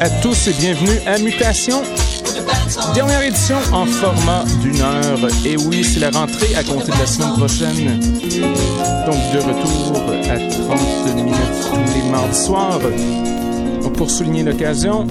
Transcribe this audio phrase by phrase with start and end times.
[0.00, 1.82] à tous et bienvenue à Mutation.
[2.92, 5.18] Dernière édition en format d'une heure.
[5.44, 8.00] Et oui, c'est la rentrée à compter de la semaine prochaine.
[9.06, 11.36] Donc de retour à 30 minutes
[11.70, 12.80] tous les mardis soirs.
[13.96, 15.06] pour souligner l'occasion,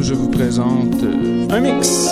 [0.00, 1.02] je vous présente
[1.50, 2.10] un mix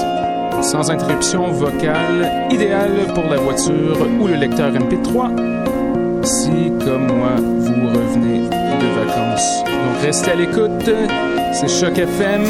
[0.62, 6.24] sans interruption vocale, idéal pour la voiture ou le lecteur MP3.
[6.24, 9.62] Si, comme moi, vous revenez de vacances.
[9.64, 11.29] Donc restez à l'écoute.
[11.60, 12.44] C'est Choc FM.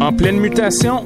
[0.00, 1.04] En pleine mutation.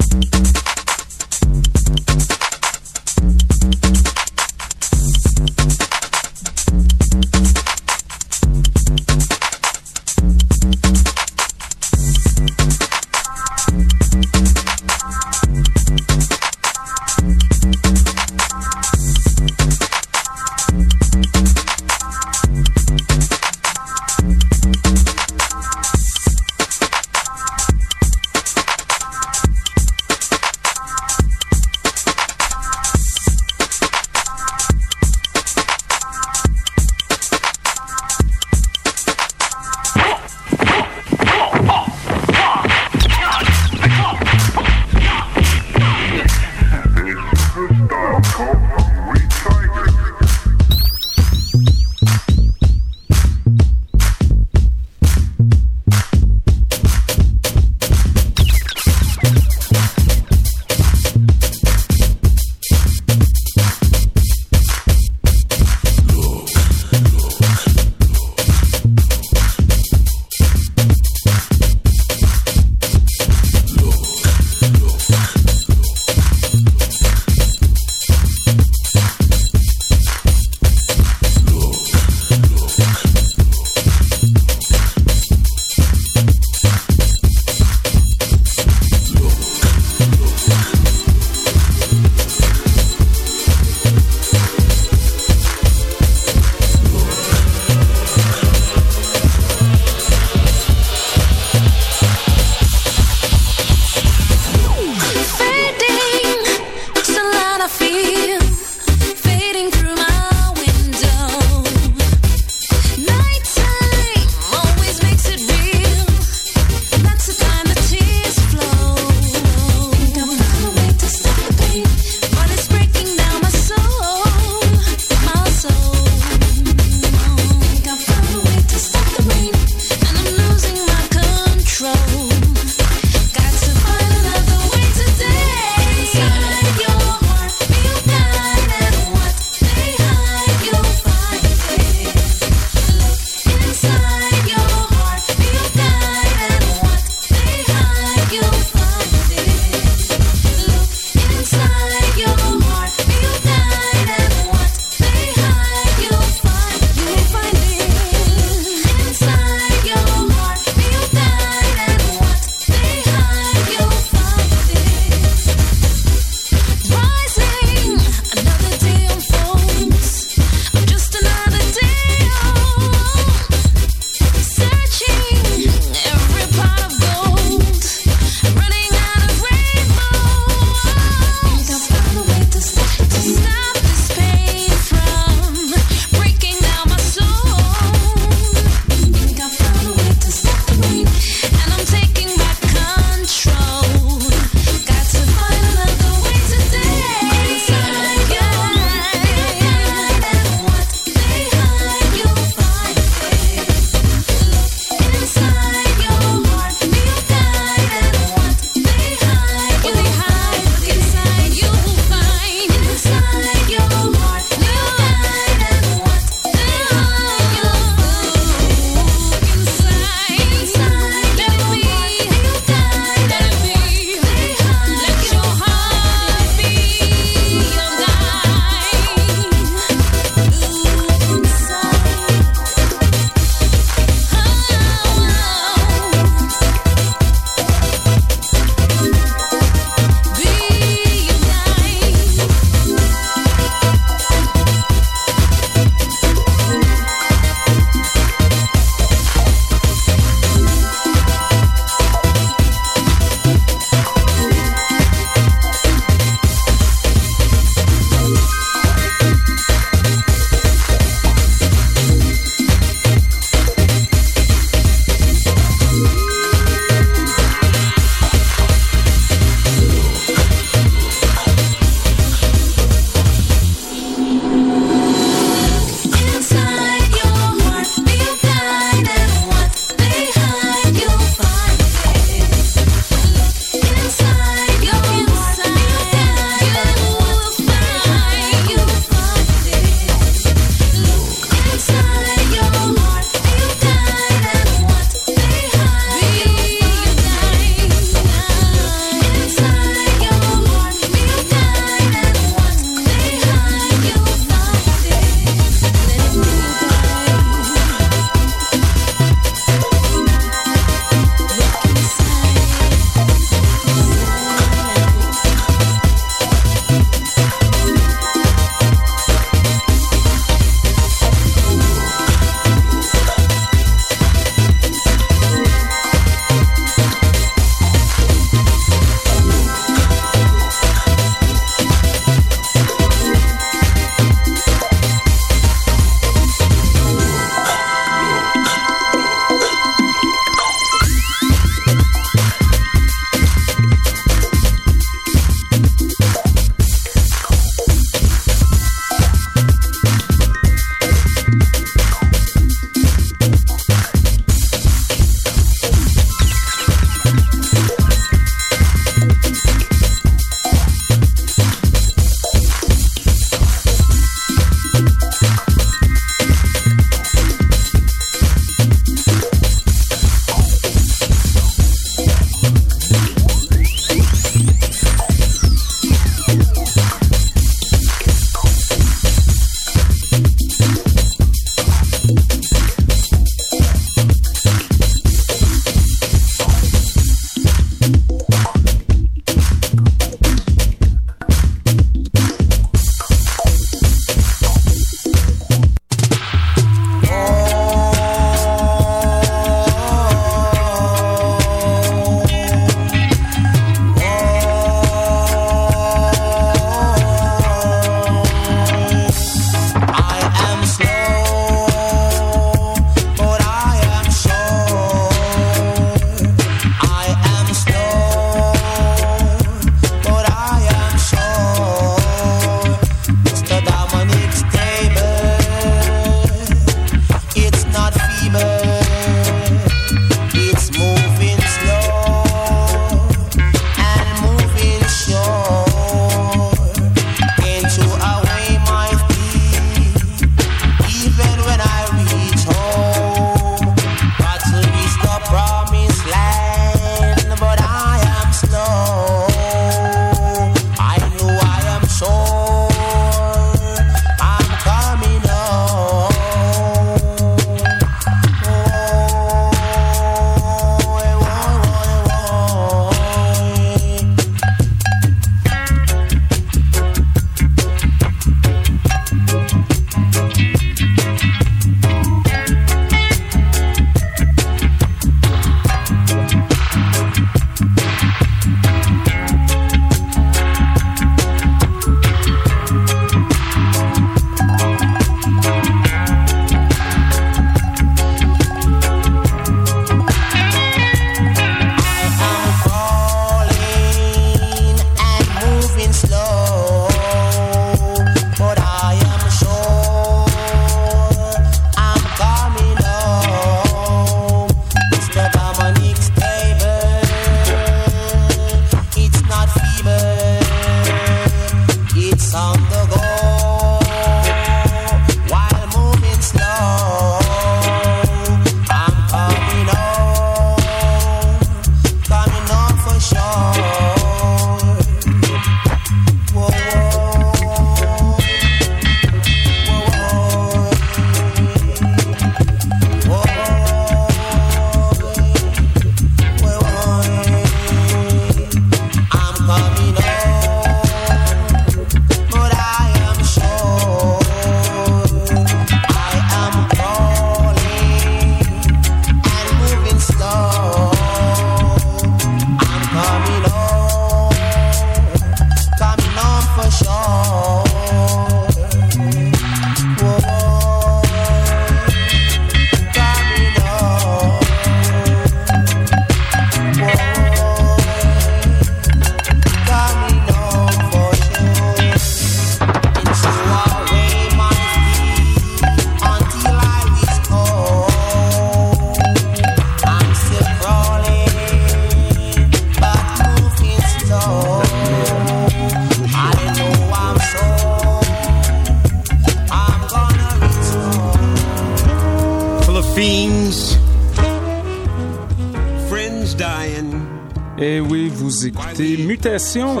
[597.78, 600.00] Eh oui, vous écoutez Mutation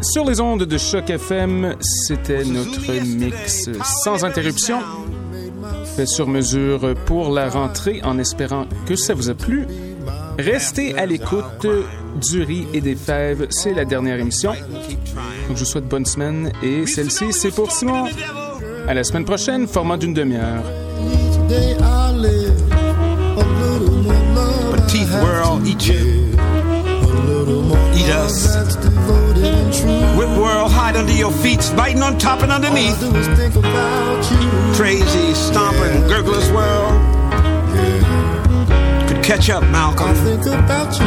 [0.00, 1.74] sur les ondes de Choc FM.
[1.80, 3.68] C'était notre mix
[4.04, 4.78] sans interruption,
[5.96, 9.66] fait sur mesure pour la rentrée, en espérant que ça vous a plu.
[10.38, 11.66] Restez à l'écoute
[12.20, 13.48] du riz et des fèves.
[13.50, 14.52] C'est la dernière émission.
[14.52, 18.04] Donc, je vous souhaite bonne semaine et celle-ci, c'est pour Simon.
[18.86, 20.62] À la semaine prochaine, format d'une demi-heure.
[25.66, 26.34] Eat you.
[26.38, 28.54] a little more eat us.
[28.54, 30.18] That's devoted and true.
[30.18, 32.98] Whip world hide under your feet, biting on top and I underneath.
[33.00, 34.74] do is think about you.
[34.74, 36.92] Crazy, stomping, gurglers world.
[39.08, 40.14] Could catch up, I Malcolm.
[40.14, 41.06] think about you,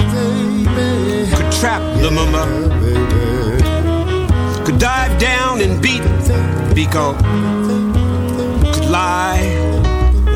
[0.76, 1.36] baby.
[1.36, 2.44] Could trap Lumumba.
[4.66, 6.02] Could dive down and beat
[6.76, 7.16] Biko.
[8.74, 9.40] Could lie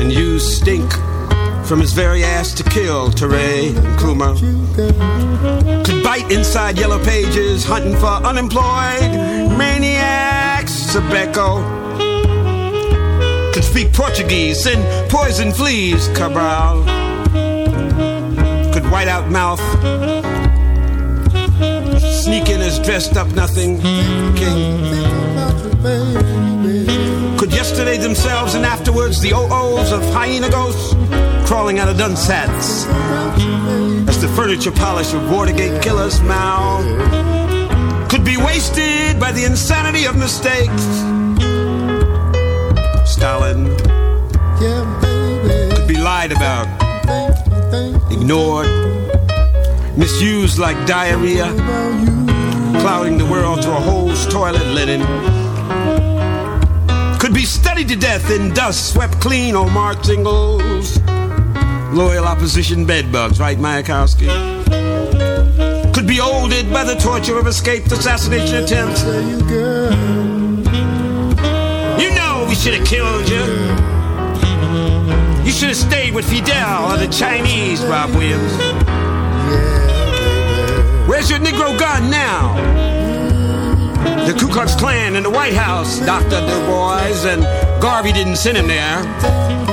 [0.00, 0.90] and use stink
[1.70, 4.34] from his very ass to kill Teray and Kuma.
[5.84, 9.12] Could bite inside yellow pages, hunting for unemployed
[9.56, 10.72] maniacs.
[10.92, 11.62] Sabeco.
[13.54, 16.82] Could speak Portuguese, send poison fleas, Cabral.
[18.72, 19.60] Could white out mouth
[22.24, 23.80] sneak in as dressed up nothing
[24.34, 24.88] king.
[27.38, 30.94] Could yesterday themselves and afterwards the OOs of hyena ghosts
[31.50, 32.86] crawling out of Dunsats
[34.08, 36.86] as the furniture polish of Watergate killers mouth
[38.08, 40.84] could be wasted by the insanity of mistakes.
[43.04, 43.66] Stalin
[45.74, 46.68] could be lied about,
[48.12, 48.68] ignored,
[49.98, 51.48] misused like diarrhea.
[52.80, 55.00] clouding the world to a hole's toilet linen.
[57.18, 61.00] Could be studied to death in dust swept clean on Mark Jingles.
[61.92, 64.28] Loyal opposition bedbugs, right, Mayakovsky?
[65.92, 69.02] Could be olded by the torture of escaped assassination attempts.
[69.02, 69.90] Tell you, girl.
[72.00, 73.44] You know we should have killed you.
[75.44, 78.52] You should have stayed with Fidel or the Chinese, Rob Williams.
[81.08, 82.54] Where's your Negro gun now?
[84.26, 86.40] The Ku Klux Klan in the White House, Dr.
[86.40, 87.42] Du Bois, and
[87.82, 89.69] Garvey didn't send him there.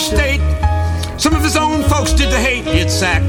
[0.00, 0.40] State.
[1.18, 3.22] Some of his own folks did the hate, Yitzhak.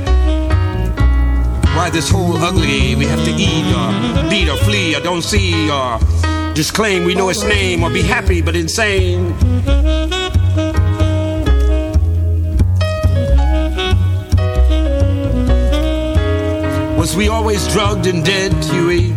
[1.75, 5.69] Why this whole ugly we have to eat or beat or flee or don't see
[5.69, 5.99] or
[6.53, 9.33] just claim we know its name or be happy but insane?
[16.97, 19.13] Was we always drugged and dead, Huey?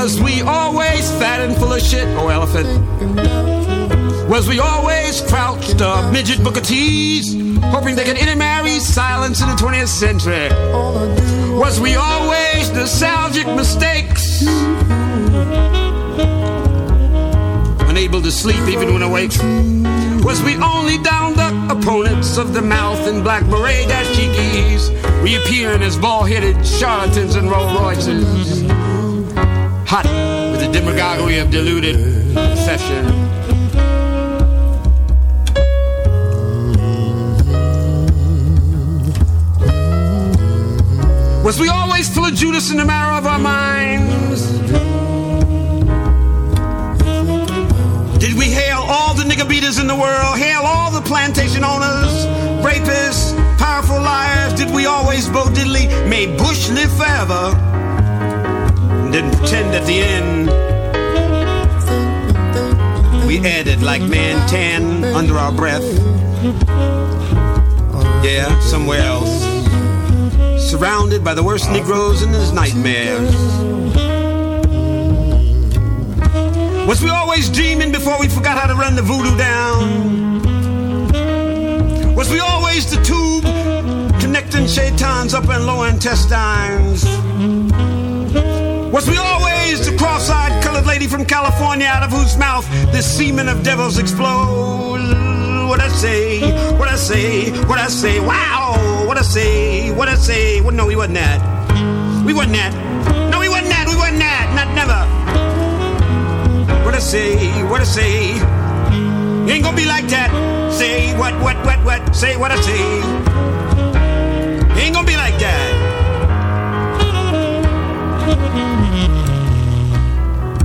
[0.00, 2.68] Was we always fat and full of shit, oh elephant?
[4.30, 7.34] Was we always crouched up midget Booker T's,
[7.64, 10.50] hoping they could intermarry silence in the 20th century?
[11.58, 14.42] Was we always nostalgic mistakes?
[17.90, 19.32] Unable to sleep even when awake?
[20.22, 24.92] Was we only down duck opponents of the mouth and black beret dashikis,
[25.24, 28.77] reappearing as ball-headed charlatans and Rolls Royces?
[30.72, 31.96] Demagoguery of deluded
[32.36, 33.04] obsession.
[41.42, 44.50] Was we always full of Judas in the marrow of our minds?
[48.18, 50.36] Did we hail all the nigger beaters in the world?
[50.36, 52.26] Hail all the plantation owners,
[52.62, 54.52] rapists, powerful liars?
[54.52, 57.87] Did we always Bo Diddley made Bush live forever?
[59.10, 60.48] Didn't pretend at the end
[63.26, 65.84] we added like man tan under our breath.
[68.24, 69.42] Yeah, somewhere else.
[70.70, 73.34] Surrounded by the worst Negroes in his nightmares.
[76.86, 80.44] Was we always dreaming before we forgot how to run the voodoo down?
[82.14, 83.44] Was we always the tube
[84.20, 87.04] connecting shaitans up and lower intestines?
[88.90, 93.46] Was we always the cross-eyed colored lady from California out of whose mouth the semen
[93.48, 95.04] of devils explodes?
[95.68, 96.40] What I say,
[96.78, 100.62] what I say, what I say, wow, what I say, what I say.
[100.62, 102.24] Well, no, we wasn't that.
[102.24, 102.72] We wasn't that.
[103.30, 103.86] No, we wasn't that.
[103.86, 104.46] We wasn't that.
[104.56, 105.04] Not never.
[106.84, 108.32] What I say, what I say.
[109.52, 110.30] Ain't gonna be like that.
[110.72, 112.16] Say what, what, what, what.
[112.16, 113.02] Say what I say.
[114.80, 115.67] Ain't gonna be like that.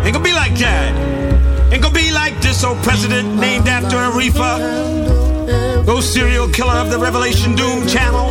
[0.04, 1.74] Ain't gonna be like that.
[1.74, 5.84] Ain't gonna be like this old president named after a reefer.
[5.86, 8.30] No serial killer of the Revelation Doom Channel.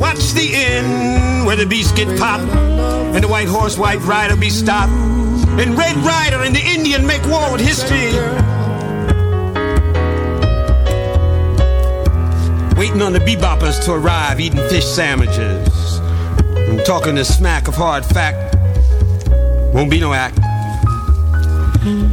[0.00, 2.44] Watch the end where the beast get popped
[3.14, 4.92] and the white horse, white rider be stopped.
[4.92, 8.12] And Red Rider and the Indian make war with history.
[12.78, 15.98] Waiting on the beboppers to arrive, eating fish sandwiches.
[15.98, 18.47] And talking the smack of hard fact
[19.72, 20.36] won't be no act.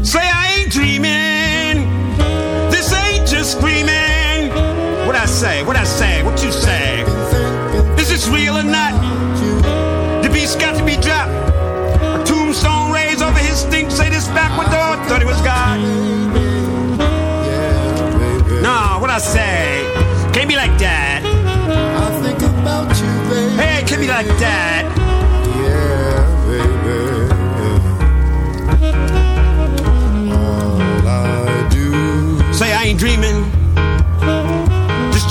[0.05, 1.89] Say I ain't dreaming.
[2.69, 4.49] This ain't just screaming.
[5.07, 5.63] What I say?
[5.63, 6.21] What I say?
[6.23, 7.01] What you say?
[7.97, 8.93] Is this real or not?
[10.23, 10.84] The beast got to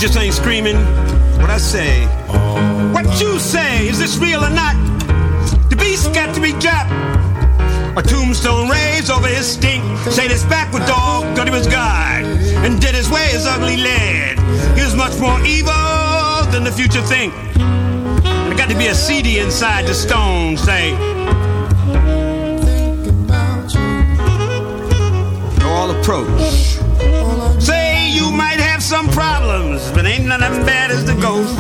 [0.07, 0.76] just ain't screaming.
[1.40, 2.05] What I say?
[2.92, 3.88] What you say?
[3.88, 4.76] Is this real or not?
[5.70, 6.92] The beast got to be dropped.
[7.96, 9.82] A tombstone raised over his stink.
[10.11, 12.22] Say this backward dog thought he was God
[12.64, 14.38] and did his way as ugly led.
[14.76, 15.72] He was much more evil
[16.52, 17.32] than the future think.
[17.55, 20.59] There got to be a CD inside the stone.
[20.59, 20.92] Say,
[25.64, 26.73] all approach.
[28.95, 31.59] Some problems, but ain't none them bad as the ghost.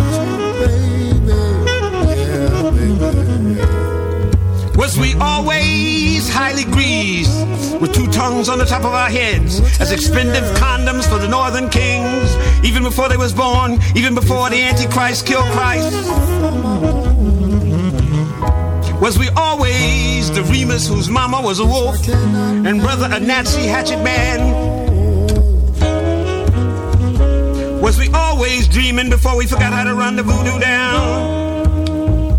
[4.76, 7.44] Was we always highly greased
[7.80, 11.68] with two tongues on the top of our heads as expensive condoms for the northern
[11.70, 15.92] kings, even before they was born, even before the Antichrist killed Christ?
[19.00, 24.04] Was we always the Remus whose mama was a wolf and brother a Nazi hatchet
[24.04, 24.63] man?
[28.34, 32.34] Always dreaming before we forgot how to run the voodoo down?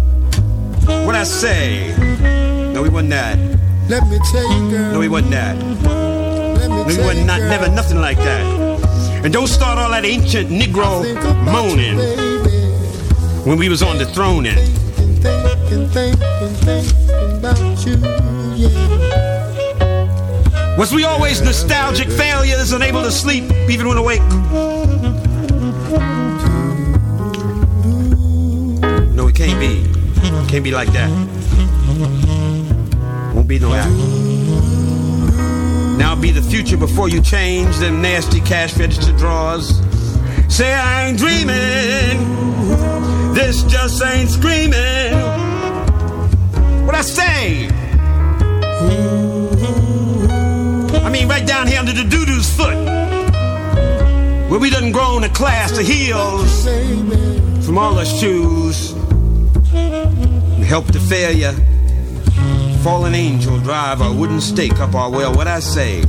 [1.05, 1.95] What I say?
[2.73, 3.37] No, we wasn't that.
[3.87, 4.91] Let me tell you, girl.
[4.93, 5.55] No, we wasn't that.
[5.55, 7.49] Let me No, we wasn't not, girl.
[7.49, 8.43] never nothing like that.
[9.23, 11.01] And don't start all that ancient Negro
[11.45, 12.43] moaning you,
[13.49, 14.45] when we was on the throne.
[14.47, 14.59] And
[15.23, 16.19] Thinking, thinking,
[16.65, 17.95] thinking, thinking about you,
[18.67, 20.77] yeah.
[20.77, 24.19] was we always nostalgic failures, unable to sleep even when awake?
[29.13, 29.85] No, it can't be.
[30.49, 31.09] Can't be like that.
[33.35, 33.91] Won't be no act.
[35.99, 39.79] Now be the future before you change them nasty cash register drawers.
[40.49, 42.35] Say I ain't dreaming.
[43.33, 45.13] This just ain't screaming.
[46.85, 47.67] What I say?
[51.03, 52.94] I mean, right down here under the doo-doo's foot.
[54.49, 56.65] Where we done grown a class of heels
[57.65, 58.93] from all our shoes.
[59.73, 61.53] And help the failure.
[62.83, 65.33] Fallen angel drive a wooden stake up our well.
[65.33, 66.01] What I say?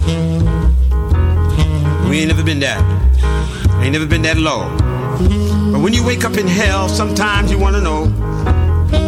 [2.08, 2.82] We ain't never been that.
[3.80, 4.68] Ain't never been that low.
[5.72, 8.06] But when you wake up in hell, sometimes you wanna know.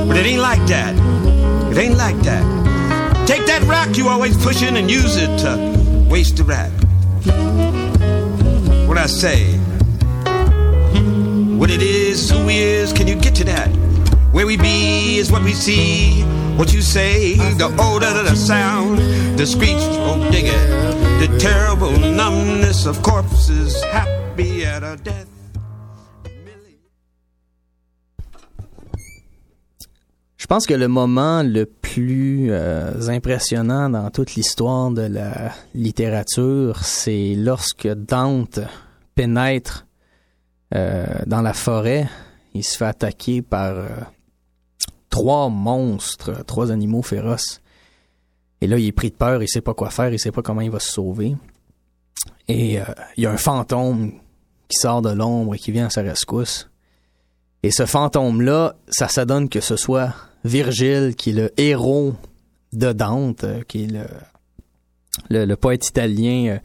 [0.09, 0.97] But it ain't like that.
[1.71, 2.45] It ain't like that.
[3.27, 6.78] Take that rock you always pushing and use it to waste the rap.
[8.89, 9.59] What I say?
[11.59, 13.69] What it is, who is, can you get to that?
[14.33, 16.23] Where we be is what we see.
[16.57, 18.99] What you say, the odor, the sound,
[19.39, 20.69] the screech, oh dig it.
[21.21, 25.29] The terrible numbness of corpses happy at a death.
[30.39, 36.85] Je pense que le moment le plus euh, impressionnant dans toute l'histoire de la littérature,
[36.85, 38.61] c'est lorsque Dante
[39.15, 39.87] pénètre
[40.75, 42.09] euh, dans la forêt.
[42.55, 43.89] Il se fait attaquer par euh,
[45.09, 47.63] trois monstres, trois animaux féroces.
[48.61, 50.43] Et là, il est pris de peur, il sait pas quoi faire, il sait pas
[50.43, 51.37] comment il va se sauver.
[52.49, 52.85] Et euh,
[53.17, 54.13] il y a un fantôme
[54.69, 56.68] qui sort de l'ombre et qui vient à sa rescousse.
[57.63, 62.15] Et ce fantôme-là, ça s'adonne que ce soit Virgile, qui est le héros
[62.73, 63.93] de Dante, euh, qui est
[65.31, 66.59] le, le, poète italien euh,